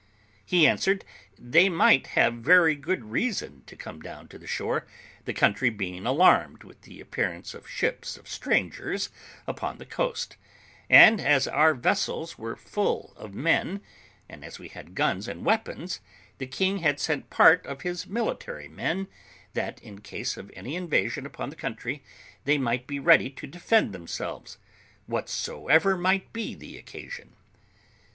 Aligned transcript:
He 0.43 0.65
answered, 0.67 1.05
they 1.37 1.69
might 1.69 2.07
have 2.17 2.41
good 2.41 3.05
reason 3.05 3.61
to 3.67 3.75
come 3.75 4.01
down 4.01 4.27
to 4.29 4.39
the 4.39 4.47
shore, 4.47 4.87
the 5.25 5.31
country 5.33 5.69
being 5.69 6.07
alarmed 6.07 6.63
with 6.63 6.81
the 6.81 6.99
appearance 6.99 7.53
of 7.53 7.69
ships 7.69 8.17
of 8.17 8.27
strangers 8.27 9.09
upon 9.45 9.77
the 9.77 9.85
coast; 9.85 10.37
and 10.89 11.21
as 11.21 11.47
our 11.47 11.75
vessels 11.75 12.35
were 12.35 12.55
full 12.55 13.13
of 13.15 13.35
men, 13.35 13.79
and 14.27 14.43
as 14.43 14.57
we 14.57 14.69
had 14.69 14.95
guns 14.95 15.27
and 15.27 15.45
weapons, 15.45 15.99
the 16.39 16.47
king 16.47 16.79
had 16.79 16.99
sent 16.99 17.29
part 17.29 17.63
of 17.67 17.81
his 17.83 18.07
military 18.07 18.67
men, 18.67 19.07
that, 19.53 19.79
in 19.83 20.01
case 20.01 20.35
of 20.35 20.51
any 20.55 20.75
invasion 20.75 21.27
upon 21.27 21.51
the 21.51 21.55
country, 21.55 22.01
they 22.45 22.57
might 22.57 22.87
be 22.87 22.97
ready 22.99 23.29
to 23.29 23.45
defend 23.45 23.93
themselves, 23.93 24.57
whatsoever 25.05 25.95
might 25.95 26.33
be 26.33 26.55
the 26.55 26.75
occasion. 26.75 27.35